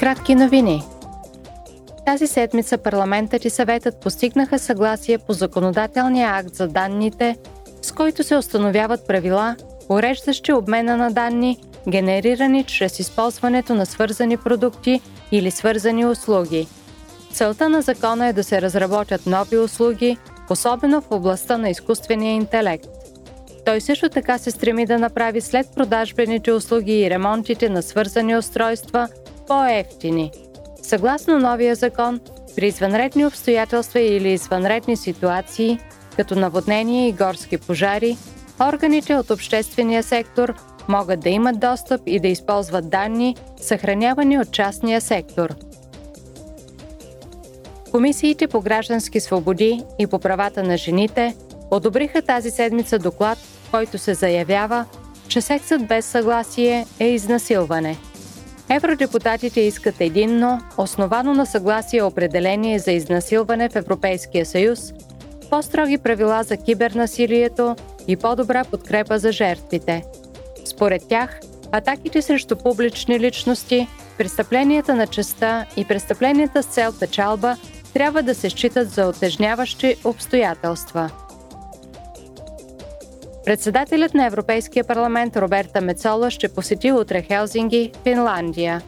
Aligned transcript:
Кратки 0.00 0.34
новини. 0.34 0.82
Тази 2.06 2.26
седмица 2.26 2.78
парламентът 2.78 3.44
и 3.44 3.50
съветът 3.50 4.00
постигнаха 4.00 4.58
съгласие 4.58 5.18
по 5.18 5.32
законодателния 5.32 6.30
акт 6.32 6.54
за 6.54 6.68
данните, 6.68 7.36
с 7.82 7.92
който 7.92 8.24
се 8.24 8.36
установяват 8.36 9.06
правила, 9.06 9.56
уреждащи 9.88 10.52
обмена 10.52 10.96
на 10.96 11.10
данни, 11.10 11.58
генерирани 11.88 12.64
чрез 12.64 12.98
използването 12.98 13.74
на 13.74 13.86
свързани 13.86 14.36
продукти 14.36 15.00
или 15.32 15.50
свързани 15.50 16.06
услуги. 16.06 16.68
Целта 17.32 17.68
на 17.68 17.82
закона 17.82 18.26
е 18.26 18.32
да 18.32 18.44
се 18.44 18.62
разработят 18.62 19.26
нови 19.26 19.58
услуги, 19.58 20.18
особено 20.50 21.00
в 21.00 21.10
областта 21.10 21.58
на 21.58 21.70
изкуствения 21.70 22.34
интелект. 22.34 22.86
Той 23.64 23.80
също 23.80 24.08
така 24.08 24.38
се 24.38 24.50
стреми 24.50 24.86
да 24.86 24.98
направи 24.98 25.40
след 25.40 25.66
продажбените 25.74 26.52
услуги 26.52 26.92
и 26.92 27.10
ремонтите 27.10 27.68
на 27.68 27.82
свързани 27.82 28.36
устройства 28.36 29.08
по-ефтини. 29.48 30.30
Съгласно 30.82 31.38
новия 31.38 31.74
закон, 31.74 32.20
при 32.56 32.66
извънредни 32.66 33.26
обстоятелства 33.26 34.00
или 34.00 34.28
извънредни 34.28 34.96
ситуации, 34.96 35.78
като 36.16 36.34
наводнения 36.34 37.08
и 37.08 37.12
горски 37.12 37.58
пожари, 37.58 38.16
органите 38.60 39.16
от 39.16 39.30
обществения 39.30 40.02
сектор 40.02 40.54
могат 40.88 41.20
да 41.20 41.28
имат 41.28 41.60
достъп 41.60 42.00
и 42.06 42.20
да 42.20 42.28
използват 42.28 42.90
данни, 42.90 43.36
съхранявани 43.60 44.38
от 44.38 44.50
частния 44.50 45.00
сектор. 45.00 45.54
Комисиите 47.90 48.48
по 48.48 48.60
граждански 48.60 49.20
свободи 49.20 49.82
и 49.98 50.06
по 50.06 50.18
правата 50.18 50.62
на 50.62 50.76
жените 50.76 51.36
одобриха 51.70 52.22
тази 52.22 52.50
седмица 52.50 52.98
доклад, 52.98 53.38
който 53.70 53.98
се 53.98 54.14
заявява, 54.14 54.84
че 55.28 55.40
сексът 55.40 55.86
без 55.86 56.06
съгласие 56.06 56.86
е 57.00 57.08
изнасилване. 57.08 57.96
Евродепутатите 58.70 59.60
искат 59.60 60.00
единно, 60.00 60.60
основано 60.76 61.34
на 61.34 61.46
съгласие 61.46 62.02
определение 62.02 62.78
за 62.78 62.92
изнасилване 62.92 63.68
в 63.68 63.76
Европейския 63.76 64.46
съюз, 64.46 64.92
по-строги 65.50 65.98
правила 65.98 66.42
за 66.42 66.56
кибернасилието 66.56 67.76
и 68.08 68.16
по-добра 68.16 68.64
подкрепа 68.64 69.18
за 69.18 69.32
жертвите. 69.32 70.04
Според 70.64 71.08
тях, 71.08 71.40
атаките 71.72 72.22
срещу 72.22 72.56
публични 72.56 73.20
личности, 73.20 73.88
престъпленията 74.18 74.94
на 74.94 75.06
честа 75.06 75.66
и 75.76 75.84
престъпленията 75.84 76.62
с 76.62 76.66
цел 76.66 76.92
печалба 77.00 77.56
трябва 77.92 78.22
да 78.22 78.34
се 78.34 78.50
считат 78.50 78.90
за 78.90 79.06
отежняващи 79.06 79.96
обстоятелства. 80.04 81.10
Председателят 83.46 84.14
на 84.14 84.26
Европейския 84.26 84.84
парламент 84.84 85.36
Роберта 85.36 85.80
Мецола 85.80 86.30
ще 86.30 86.48
посети 86.48 86.92
утре 86.92 87.22
Хелзинги, 87.22 87.92
Финландия. 88.02 88.82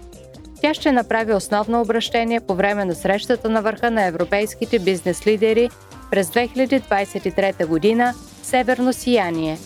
Тя 0.61 0.75
ще 0.75 0.93
направи 0.93 1.33
основно 1.33 1.81
обращение 1.81 2.41
по 2.41 2.55
време 2.55 2.85
на 2.85 2.95
срещата 2.95 3.49
на 3.49 3.63
върха 3.63 3.91
на 3.91 4.05
европейските 4.05 4.79
бизнес 4.79 5.27
лидери 5.27 5.71
през 6.11 6.29
2023 6.29 7.67
година 7.67 8.15
Северно 8.43 8.93
сияние. 8.93 9.59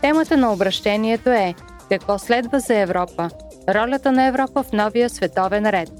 Темата 0.00 0.36
на 0.36 0.52
обращението 0.52 1.30
е 1.30 1.54
Какво 1.88 2.18
следва 2.18 2.60
за 2.60 2.78
Европа? 2.78 3.30
Ролята 3.68 4.12
на 4.12 4.26
Европа 4.26 4.62
в 4.62 4.72
новия 4.72 5.10
световен 5.10 5.66
ред. 5.66 5.99